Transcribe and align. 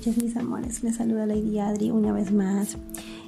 noches 0.00 0.22
mis 0.22 0.36
amores, 0.38 0.82
les 0.82 0.96
saluda 0.96 1.26
Lady 1.26 1.58
Adri 1.58 1.90
una 1.90 2.10
vez 2.10 2.32
más. 2.32 2.78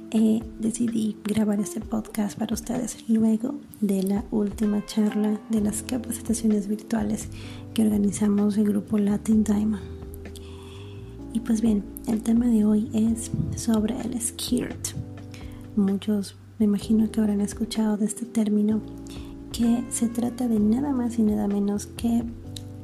Eh, 0.09 0.41
decidí 0.59 1.15
grabar 1.23 1.59
este 1.59 1.79
podcast 1.81 2.35
para 2.35 2.55
ustedes 2.55 3.07
luego 3.07 3.59
de 3.79 4.01
la 4.01 4.23
última 4.31 4.83
charla 4.87 5.39
de 5.51 5.61
las 5.61 5.83
capacitaciones 5.83 6.67
virtuales 6.67 7.27
que 7.75 7.83
organizamos 7.83 8.57
el 8.57 8.63
grupo 8.63 8.97
Latin 8.97 9.43
Diamond. 9.43 9.83
Y 11.31 11.41
pues 11.41 11.61
bien, 11.61 11.83
el 12.07 12.23
tema 12.23 12.47
de 12.47 12.65
hoy 12.65 12.89
es 12.91 13.29
sobre 13.55 13.95
el 14.01 14.19
skirt. 14.19 14.95
Muchos 15.75 16.37
me 16.57 16.65
imagino 16.65 17.11
que 17.11 17.19
habrán 17.19 17.41
escuchado 17.41 17.97
de 17.97 18.05
este 18.05 18.25
término 18.25 18.81
que 19.51 19.83
se 19.91 20.07
trata 20.07 20.47
de 20.47 20.59
nada 20.59 20.91
más 20.91 21.19
y 21.19 21.21
nada 21.21 21.47
menos 21.47 21.85
que 21.85 22.23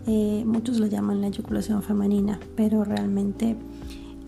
eh, 0.05 0.43
muchos 0.45 0.79
lo 0.79 0.85
llaman 0.85 1.21
la 1.21 1.27
eyaculación 1.27 1.81
femenina, 1.81 2.39
pero 2.55 2.83
realmente 2.83 3.57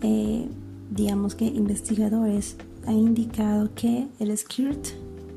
eh, 0.02 0.48
digamos 0.90 1.34
que 1.34 1.46
investigadores 1.46 2.56
han 2.86 2.96
indicado 2.96 3.70
que 3.74 4.08
el 4.18 4.36
skirt 4.36 4.88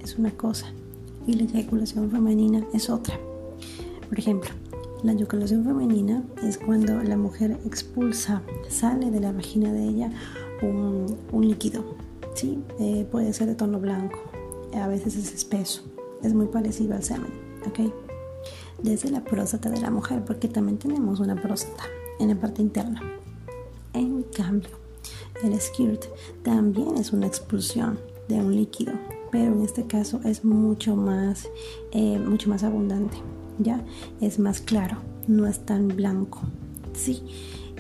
es 0.04 0.18
una 0.18 0.32
cosa 0.32 0.68
y 1.28 1.34
la 1.34 1.44
eyaculación 1.44 2.12
femenina 2.12 2.66
es 2.74 2.90
otra. 2.90 3.20
Por 4.10 4.20
ejemplo, 4.20 4.50
la 5.04 5.14
eyaculación 5.14 5.64
femenina 5.64 6.24
es 6.44 6.58
cuando 6.58 7.02
la 7.04 7.18
mujer 7.18 7.60
expulsa, 7.66 8.42
sale 8.70 9.12
de 9.12 9.20
la 9.20 9.32
vagina 9.32 9.72
de 9.72 9.88
ella 9.88 10.12
un, 10.62 11.18
líquido, 11.42 11.84
¿sí? 12.34 12.60
Eh, 12.80 13.08
puede 13.12 13.34
ser 13.34 13.48
de 13.48 13.56
tono 13.56 13.80
blanco, 13.80 14.20
a 14.74 14.88
veces 14.88 15.16
es 15.16 15.34
espeso, 15.34 15.84
es 16.24 16.34
muy 16.34 16.48
parecido 16.48 16.96
al 16.96 17.04
semen, 17.04 17.32
¿ok? 17.68 17.92
desde 18.82 19.10
la 19.10 19.24
próstata 19.24 19.70
de 19.70 19.80
la 19.80 19.90
mujer, 19.90 20.24
porque 20.26 20.48
también 20.48 20.78
tenemos 20.78 21.20
una 21.20 21.36
próstata 21.36 21.86
en 22.20 22.30
la 22.30 22.36
parte 22.36 22.62
interna. 22.62 23.02
En 23.96 24.24
cambio, 24.24 24.72
el 25.42 25.58
skirt 25.58 26.04
también 26.44 26.98
es 26.98 27.14
una 27.14 27.28
expulsión 27.28 27.98
de 28.28 28.36
un 28.36 28.54
líquido, 28.54 28.92
pero 29.32 29.54
en 29.54 29.62
este 29.62 29.86
caso 29.86 30.20
es 30.26 30.44
mucho 30.44 30.98
más, 30.98 31.48
eh, 31.94 32.20
mucho 32.20 32.50
más 32.50 32.66
abundante, 32.66 33.16
ya 33.58 33.82
es 34.20 34.38
más 34.38 34.60
claro, 34.60 34.98
no 35.28 35.48
es 35.48 35.66
tan 35.66 35.88
blanco, 35.88 36.42
sí. 36.92 37.24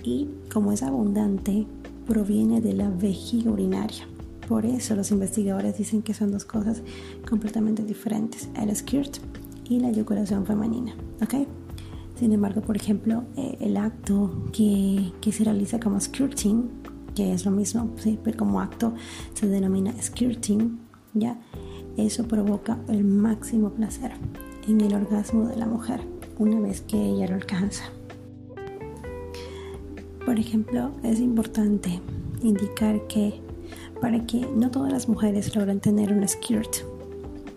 Y 0.04 0.30
como 0.50 0.72
es 0.72 0.84
abundante, 0.84 1.68
proviene 2.08 2.62
de 2.62 2.72
la 2.72 2.90
vejiga 2.90 3.52
urinaria. 3.52 4.08
Por 4.48 4.66
eso 4.66 4.96
los 4.96 5.12
investigadores 5.12 5.78
dicen 5.78 6.02
que 6.02 6.14
son 6.14 6.32
dos 6.32 6.46
cosas 6.46 6.82
completamente 7.28 7.84
diferentes. 7.84 8.48
El 8.56 8.74
skirt 8.74 9.18
y 9.68 9.80
la 9.80 9.90
eyaculación 9.90 10.46
femenina. 10.46 10.96
¿ok? 11.22 11.46
Sin 12.16 12.32
embargo, 12.32 12.62
por 12.62 12.78
ejemplo, 12.78 13.24
eh, 13.36 13.58
el 13.60 13.78
acto 13.78 14.46
que, 14.54 15.12
que, 15.22 15.32
se 15.32 15.44
realiza 15.44 15.80
como 15.80 16.00
skirting, 16.00 16.70
que 17.14 17.34
es 17.34 17.46
lo 17.46 17.52
mismo, 17.52 17.92
¿sí? 17.98 18.18
pero 18.24 18.38
como 18.38 18.62
acto 18.62 18.94
se 19.34 19.48
denomina 19.48 19.94
skirting, 20.02 20.80
¿ya? 21.14 21.40
Eso 21.98 22.28
provoca 22.28 22.78
el 22.88 23.04
máximo 23.04 23.72
placer 23.72 24.12
en 24.68 24.82
el 24.82 24.94
orgasmo 24.94 25.48
de 25.48 25.56
la 25.56 25.66
mujer 25.66 26.02
una 26.38 26.60
vez 26.60 26.82
que 26.82 26.98
ella 26.98 27.28
lo 27.28 27.36
alcanza. 27.36 27.86
Por 30.26 30.40
ejemplo, 30.40 30.92
es 31.04 31.20
importante 31.20 32.02
indicar 32.42 33.08
que 33.08 33.42
para 34.02 34.26
que 34.26 34.48
no 34.56 34.72
todas 34.72 34.92
las 34.92 35.08
mujeres 35.08 35.56
logren 35.56 35.80
tener 35.80 36.12
un 36.12 36.28
skirt, 36.28 36.78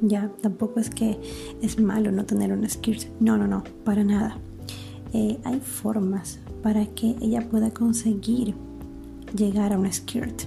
ya 0.01 0.31
tampoco 0.41 0.81
es 0.81 0.91
que 0.91 1.19
es 1.63 1.81
malo 1.81 2.13
no 2.13 2.25
tener 2.25 2.53
un 2.53 2.69
skirt, 2.69 3.05
no, 3.21 3.37
no, 3.37 3.47
no, 3.47 3.65
para 3.85 4.05
nada. 4.05 4.39
Eh, 5.13 5.39
hay 5.45 5.61
formas 5.61 6.39
para 6.63 6.87
que 6.87 7.17
ella 7.21 7.49
pueda 7.49 7.71
conseguir 7.71 8.55
llegar 9.37 9.73
a 9.73 9.79
un 9.79 9.91
skirt. 9.93 10.43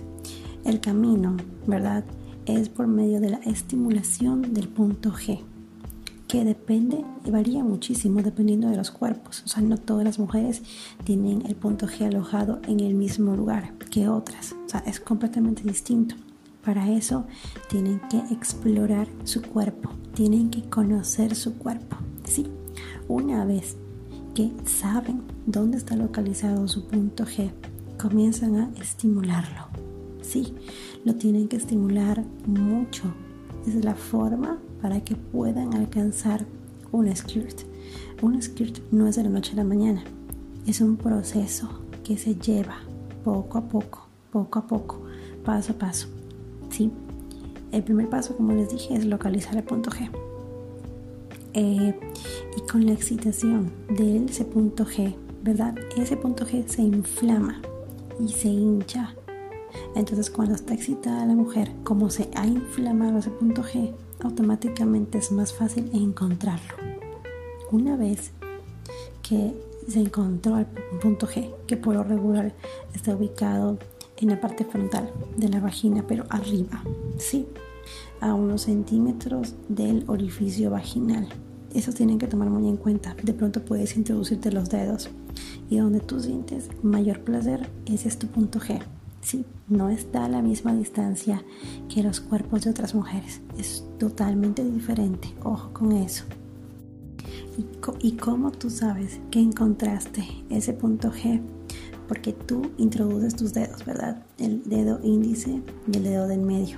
El 0.64 0.80
camino, 0.80 1.38
¿verdad? 1.66 2.04
Es 2.46 2.70
por 2.70 2.88
medio 2.88 3.20
de 3.20 3.32
la 3.32 3.38
estimulación 3.38 4.54
del 4.54 4.68
punto 4.68 5.12
G, 5.12 5.40
que 6.28 6.46
depende 6.46 7.04
y 7.26 7.32
varía 7.32 7.64
muchísimo 7.64 8.22
dependiendo 8.22 8.70
de 8.70 8.78
los 8.78 8.92
cuerpos. 8.92 9.44
O 9.46 9.48
sea, 9.48 9.64
no 9.64 9.78
todas 9.78 10.06
las 10.06 10.20
mujeres 10.20 10.62
tienen 11.04 11.44
el 11.46 11.56
punto 11.56 11.88
G 11.88 12.06
alojado 12.06 12.62
en 12.68 12.80
el 12.80 12.94
mismo 12.94 13.36
lugar 13.36 13.74
que 13.90 14.08
otras. 14.08 14.54
O 14.66 14.70
sea, 14.70 14.84
es 14.86 15.00
completamente 15.00 15.64
distinto. 15.64 16.16
Para 16.64 16.92
eso 16.92 17.26
tienen 17.70 18.00
que 18.10 18.20
explorar 18.32 19.08
su 19.24 19.42
cuerpo, 19.42 19.90
tienen 20.14 20.52
que 20.52 20.62
conocer 20.70 21.36
su 21.36 21.58
cuerpo. 21.58 21.98
Sí, 22.24 22.48
una 23.08 23.46
vez 23.46 23.78
que 24.36 24.52
saben 24.66 25.24
dónde 25.46 25.78
está 25.78 25.96
localizado 25.96 26.68
su 26.68 26.88
punto 26.88 27.26
G, 27.26 27.52
comienzan 27.98 28.56
a 28.56 28.72
estimularlo. 28.80 29.68
Sí, 30.22 30.54
lo 31.04 31.16
tienen 31.16 31.48
que 31.48 31.58
estimular 31.58 32.24
mucho. 32.46 33.12
Es 33.66 33.84
la 33.84 33.96
forma 33.96 34.60
para 34.82 35.04
que 35.04 35.16
puedan 35.16 35.74
alcanzar 35.74 36.46
un 36.92 37.14
skirt. 37.16 37.62
Un 38.22 38.42
skirt 38.42 38.80
no 38.92 39.08
es 39.08 39.16
de 39.16 39.24
la 39.24 39.30
noche 39.30 39.54
a 39.54 39.56
la 39.56 39.64
mañana, 39.64 40.04
es 40.68 40.80
un 40.80 40.96
proceso 40.96 41.70
que 42.04 42.18
se 42.18 42.36
lleva 42.36 42.78
poco 43.24 43.58
a 43.58 43.68
poco, 43.68 44.08
poco 44.32 44.60
a 44.60 44.68
poco, 44.68 45.02
paso 45.44 45.74
a 45.74 45.76
paso. 45.76 46.21
¿Sí? 46.72 46.92
El 47.72 47.84
primer 47.84 48.10
paso, 48.10 48.36
como 48.36 48.54
les 48.54 48.70
dije, 48.70 48.96
es 48.96 49.06
localizar 49.06 49.56
el 49.56 49.64
punto 49.64 49.92
G. 49.92 50.10
Eh, 51.54 52.00
y 52.58 52.62
con 52.70 52.86
la 52.86 52.94
excitación 52.94 53.72
de 53.90 54.26
ese 54.26 54.46
punto 54.46 54.86
G, 54.86 55.16
¿verdad? 55.44 55.76
Ese 55.98 56.18
punto 56.18 56.46
G 56.46 56.66
se 56.68 56.82
inflama 56.82 57.62
y 58.20 58.30
se 58.30 58.48
hincha. 58.48 59.16
Entonces 59.96 60.30
cuando 60.30 60.56
está 60.56 60.74
excitada 60.74 61.26
la 61.26 61.36
mujer, 61.36 61.72
como 61.84 62.10
se 62.10 62.30
ha 62.36 62.46
inflamado 62.46 63.20
ese 63.20 63.30
punto 63.30 63.64
G, 63.64 63.94
automáticamente 64.24 65.18
es 65.18 65.32
más 65.32 65.54
fácil 65.54 65.90
encontrarlo. 65.94 66.74
Una 67.72 67.96
vez 67.96 68.32
que 69.22 69.54
se 69.88 70.00
encontró 70.00 70.58
el 70.58 70.66
punto 71.02 71.28
G, 71.28 71.54
que 71.68 71.78
por 71.78 71.96
lo 71.96 72.04
regular 72.04 72.54
está 72.94 73.16
ubicado 73.16 73.78
en 74.22 74.30
la 74.30 74.40
parte 74.40 74.64
frontal 74.64 75.12
de 75.36 75.50
la 75.50 75.60
vagina, 75.60 76.06
pero 76.08 76.26
arriba, 76.30 76.84
¿sí? 77.18 77.48
A 78.20 78.34
unos 78.34 78.64
centímetros 78.64 79.56
del 79.68 80.04
orificio 80.08 80.70
vaginal. 80.70 81.28
Eso 81.74 81.92
tienen 81.92 82.20
que 82.20 82.28
tomar 82.28 82.50
muy 82.50 82.68
en 82.68 82.78
cuenta. 82.78 83.16
De 83.24 83.34
pronto 83.34 83.64
puedes 83.66 83.98
introducirte 83.98 84.52
los 84.52 84.70
dedos 84.70 85.10
y 85.70 85.78
donde 85.78 86.02
tú 86.02 86.20
sientes 86.20 86.70
mayor 86.84 87.22
placer, 87.22 87.70
es 87.86 88.20
tu 88.20 88.28
punto 88.28 88.60
G. 88.60 88.82
Sí, 89.22 89.46
no 89.70 89.90
está 89.90 90.26
a 90.26 90.30
la 90.30 90.42
misma 90.42 90.74
distancia 90.74 91.44
que 91.88 92.04
los 92.04 92.20
cuerpos 92.20 92.64
de 92.64 92.72
otras 92.72 92.94
mujeres. 92.94 93.42
Es 93.58 93.86
totalmente 94.00 94.64
diferente. 94.64 95.34
Ojo 95.44 95.72
con 95.74 95.92
eso. 95.94 96.26
¿Y, 97.58 98.08
y 98.08 98.12
cómo 98.14 98.52
tú 98.52 98.70
sabes 98.70 99.20
que 99.30 99.40
encontraste 99.40 100.28
ese 100.50 100.74
punto 100.74 101.12
G? 101.12 101.42
Porque 102.12 102.34
tú 102.34 102.72
introduces 102.78 103.38
tus 103.38 103.54
dedos, 103.54 103.86
¿verdad? 103.86 104.22
El 104.38 104.64
dedo 104.66 105.00
índice 105.02 105.62
y 105.90 105.96
el 105.96 106.04
dedo 106.04 106.28
del 106.28 106.42
medio. 106.42 106.78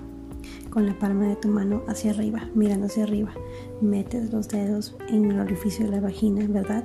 Con 0.70 0.86
la 0.86 1.00
palma 1.00 1.26
de 1.26 1.36
tu 1.36 1.48
mano 1.48 1.82
hacia 1.88 2.12
arriba, 2.12 2.48
mirando 2.54 2.86
hacia 2.86 3.02
arriba. 3.02 3.34
Metes 3.82 4.32
los 4.32 4.48
dedos 4.48 4.96
en 5.10 5.32
el 5.32 5.40
orificio 5.40 5.86
de 5.86 5.92
la 5.94 6.02
vagina, 6.02 6.46
¿verdad? 6.48 6.84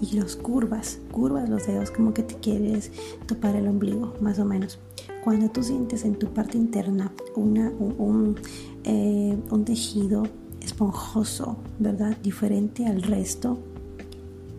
Y 0.00 0.16
los 0.16 0.36
curvas, 0.36 1.00
curvas 1.10 1.50
los 1.50 1.66
dedos 1.66 1.90
como 1.90 2.14
que 2.14 2.22
te 2.22 2.36
quieres 2.36 2.92
topar 3.26 3.56
el 3.56 3.68
ombligo, 3.68 4.14
más 4.22 4.38
o 4.38 4.46
menos. 4.46 4.78
Cuando 5.22 5.50
tú 5.50 5.62
sientes 5.62 6.06
en 6.06 6.14
tu 6.14 6.28
parte 6.28 6.56
interna 6.56 7.12
una, 7.36 7.68
un, 7.78 8.36
eh, 8.84 9.36
un 9.50 9.66
tejido 9.66 10.22
esponjoso, 10.62 11.58
¿verdad? 11.78 12.16
Diferente 12.22 12.86
al 12.86 13.02
resto, 13.02 13.58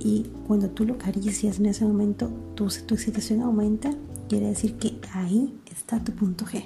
y 0.04 0.26
cuando 0.48 0.70
tú 0.70 0.86
lo 0.86 0.96
acaricias 0.96 1.60
en 1.60 1.68
ese 1.68 1.86
momento, 1.86 2.30
tu, 2.56 2.68
tu 2.86 2.96
excitación 2.96 3.42
aumenta, 3.42 3.92
quiere 4.28 4.48
decir 4.48 4.76
que 4.76 5.00
ahí 5.14 5.58
está 5.72 6.04
tu 6.04 6.12
punto 6.12 6.46
G. 6.46 6.64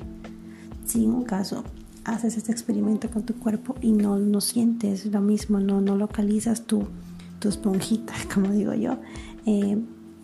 Si 0.86 1.04
en 1.04 1.12
un 1.12 1.24
caso 1.24 1.64
haces 2.04 2.38
este 2.38 2.52
experimento 2.52 3.10
con 3.12 3.24
tu 3.24 3.36
cuerpo 3.36 3.76
y 3.80 3.92
no, 3.92 4.18
no 4.18 4.42
sientes 4.42 5.06
lo 5.06 5.22
mismo, 5.22 5.60
no, 5.60 5.82
no 5.82 5.96
localizas 5.96 6.64
tu, 6.64 6.88
tu 7.40 7.50
esponjita, 7.50 8.14
como 8.34 8.52
digo 8.52 8.74
yo, 8.74 8.98
eh, 9.46 9.78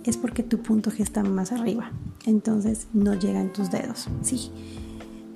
es 0.04 0.18
porque 0.18 0.42
tu 0.42 0.60
punto 0.60 0.89
G 0.89 1.01
está 1.01 1.24
más 1.24 1.51
arriba. 1.51 1.92
Entonces 2.25 2.88
no 2.94 3.13
llegan 3.13 3.54
tus 3.54 3.69
dedos. 3.69 4.07
Sí, 4.21 4.50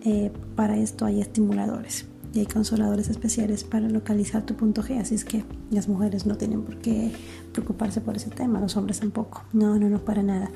eh, 0.03 0.31
para 0.55 0.77
esto 0.77 1.05
hay 1.05 1.21
estimuladores 1.21 2.05
y 2.37 2.41
hay 2.41 2.45
consoladores 2.45 3.09
especiales 3.09 3.63
para 3.63 3.89
localizar 3.89 4.45
tu 4.45 4.55
punto 4.55 4.83
G, 4.83 4.99
así 4.99 5.15
es 5.15 5.25
que 5.25 5.43
las 5.71 5.87
mujeres 5.87 6.27
no 6.27 6.35
tienen 6.35 6.61
por 6.61 6.77
qué 6.77 7.11
preocuparse 7.51 7.99
por 7.99 8.15
ese 8.15 8.29
tema, 8.29 8.59
los 8.59 8.77
hombres 8.77 8.99
tampoco. 8.99 9.43
No, 9.53 9.79
no, 9.79 9.89
no, 9.89 9.97
para 10.05 10.21
nada. 10.21 10.51